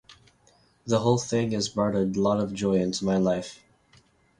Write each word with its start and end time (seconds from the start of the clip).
The 0.87 0.97
whole 0.97 1.19
thing 1.19 1.51
has 1.51 1.69
brought 1.69 1.93
a 1.93 1.99
lot 1.99 2.39
of 2.39 2.55
joy 2.55 2.77
into 2.77 3.05
my 3.05 3.17
life. 3.17 3.59